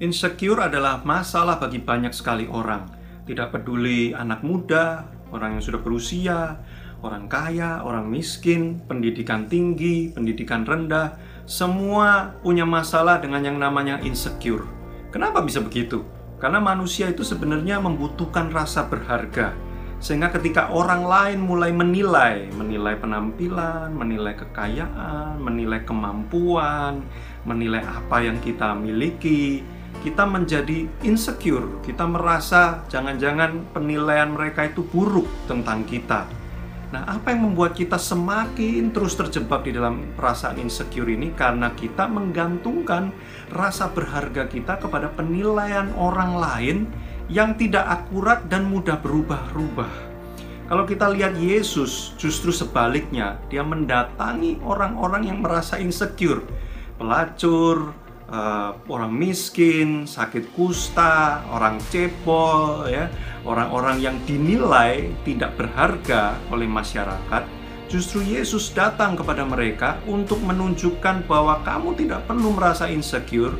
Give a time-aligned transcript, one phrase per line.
[0.00, 2.88] Insecure adalah masalah bagi banyak sekali orang.
[3.28, 6.56] Tidak peduli anak muda, orang yang sudah berusia,
[7.04, 14.64] orang kaya, orang miskin, pendidikan tinggi, pendidikan rendah, semua punya masalah dengan yang namanya insecure.
[15.12, 16.00] Kenapa bisa begitu?
[16.40, 19.52] Karena manusia itu sebenarnya membutuhkan rasa berharga.
[20.00, 27.04] Sehingga ketika orang lain mulai menilai, menilai penampilan, menilai kekayaan, menilai kemampuan,
[27.44, 29.60] menilai apa yang kita miliki,
[30.00, 36.24] kita menjadi insecure, kita merasa jangan-jangan penilaian mereka itu buruk tentang kita.
[36.90, 41.30] Nah, apa yang membuat kita semakin terus terjebak di dalam perasaan insecure ini?
[41.30, 43.14] Karena kita menggantungkan
[43.54, 46.76] rasa berharga kita kepada penilaian orang lain
[47.30, 50.10] yang tidak akurat dan mudah berubah-ubah.
[50.66, 56.42] Kalau kita lihat Yesus, justru sebaliknya, dia mendatangi orang-orang yang merasa insecure,
[56.98, 57.94] pelacur,
[58.30, 63.10] uh, orang miskin, sakit kusta, orang cebol, ya,
[63.44, 67.42] orang-orang yang dinilai tidak berharga oleh masyarakat,
[67.90, 73.58] justru Yesus datang kepada mereka untuk menunjukkan bahwa kamu tidak perlu merasa insecure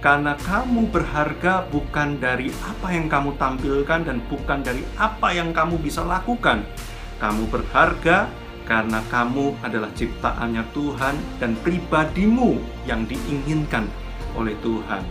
[0.00, 5.80] karena kamu berharga bukan dari apa yang kamu tampilkan dan bukan dari apa yang kamu
[5.80, 6.62] bisa lakukan.
[7.16, 8.28] Kamu berharga
[8.68, 13.88] karena kamu adalah ciptaannya Tuhan dan pribadimu yang diinginkan
[14.36, 15.02] oleh Tuhan.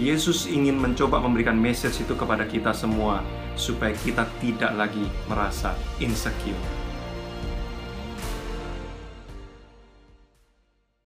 [0.00, 3.20] Yesus ingin mencoba memberikan message itu kepada kita semua
[3.54, 6.81] supaya kita tidak lagi merasa insecure.